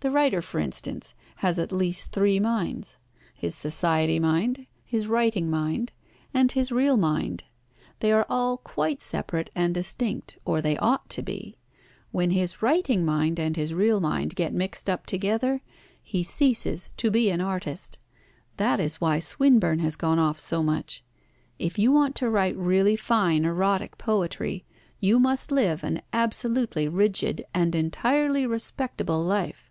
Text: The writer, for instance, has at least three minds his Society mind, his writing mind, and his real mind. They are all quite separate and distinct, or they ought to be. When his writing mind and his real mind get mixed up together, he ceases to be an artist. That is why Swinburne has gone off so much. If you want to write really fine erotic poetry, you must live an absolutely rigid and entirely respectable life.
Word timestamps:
The 0.00 0.10
writer, 0.10 0.42
for 0.42 0.58
instance, 0.58 1.14
has 1.36 1.58
at 1.58 1.72
least 1.72 2.12
three 2.12 2.38
minds 2.38 2.98
his 3.32 3.54
Society 3.54 4.18
mind, 4.18 4.66
his 4.84 5.06
writing 5.06 5.48
mind, 5.48 5.92
and 6.34 6.52
his 6.52 6.70
real 6.70 6.98
mind. 6.98 7.44
They 8.00 8.12
are 8.12 8.26
all 8.28 8.58
quite 8.58 9.00
separate 9.00 9.48
and 9.54 9.72
distinct, 9.72 10.36
or 10.44 10.60
they 10.60 10.76
ought 10.76 11.08
to 11.08 11.22
be. 11.22 11.56
When 12.12 12.32
his 12.32 12.60
writing 12.60 13.06
mind 13.06 13.40
and 13.40 13.56
his 13.56 13.72
real 13.72 13.98
mind 13.98 14.34
get 14.36 14.52
mixed 14.52 14.90
up 14.90 15.06
together, 15.06 15.62
he 16.02 16.22
ceases 16.22 16.90
to 16.98 17.10
be 17.10 17.30
an 17.30 17.40
artist. 17.40 17.98
That 18.58 18.80
is 18.80 18.96
why 19.00 19.20
Swinburne 19.20 19.78
has 19.78 19.96
gone 19.96 20.18
off 20.18 20.38
so 20.38 20.62
much. 20.62 21.02
If 21.58 21.78
you 21.78 21.92
want 21.92 22.14
to 22.16 22.28
write 22.28 22.58
really 22.58 22.94
fine 22.96 23.46
erotic 23.46 23.96
poetry, 23.96 24.66
you 25.00 25.18
must 25.18 25.50
live 25.50 25.82
an 25.82 26.02
absolutely 26.12 26.88
rigid 26.88 27.46
and 27.54 27.74
entirely 27.74 28.46
respectable 28.46 29.22
life. 29.22 29.70